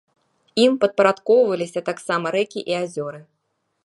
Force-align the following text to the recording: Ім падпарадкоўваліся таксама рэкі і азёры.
Ім 0.61 0.71
падпарадкоўваліся 0.85 1.83
таксама 1.89 2.33
рэкі 2.39 2.59
і 2.73 2.79
азёры. 2.81 3.21